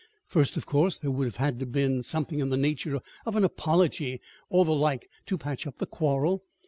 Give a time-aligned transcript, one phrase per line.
[0.25, 3.43] First, of course, there would have had to be something in the nature of an
[3.43, 6.41] apology or the like to patch up the quarrel.